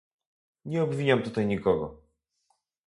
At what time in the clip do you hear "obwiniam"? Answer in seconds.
0.83-1.23